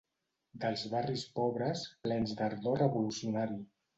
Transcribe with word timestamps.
Dels 0.63 0.85
barris 0.93 1.25
pobres, 1.35 1.85
plens 2.07 2.35
d'ardor 2.39 2.83
revolucionari 2.85 3.63